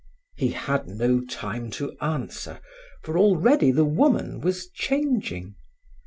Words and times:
He 0.35 0.47
had 0.47 0.87
no 0.87 1.19
time 1.23 1.69
to 1.77 1.95
answer, 2.01 2.59
for 3.03 3.19
already 3.19 3.69
the 3.71 3.85
woman 3.85 4.39
was 4.41 4.67
changing. 4.67 5.53